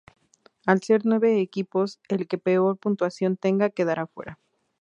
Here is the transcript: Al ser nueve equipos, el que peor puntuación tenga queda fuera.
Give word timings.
Al 0.65 0.81
ser 0.81 1.05
nueve 1.05 1.41
equipos, 1.41 1.99
el 2.09 2.27
que 2.27 2.39
peor 2.39 2.75
puntuación 2.79 3.37
tenga 3.37 3.69
queda 3.69 4.07
fuera. 4.07 4.39